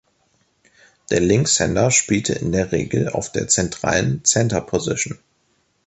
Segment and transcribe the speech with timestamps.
[1.11, 5.19] Der Linkshänder spielte in der Regel auf der zentralen Center-Position.